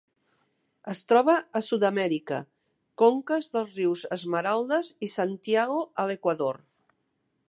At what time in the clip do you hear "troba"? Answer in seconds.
1.11-1.35